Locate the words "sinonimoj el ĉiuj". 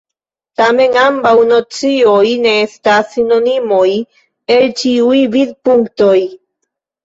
3.19-5.23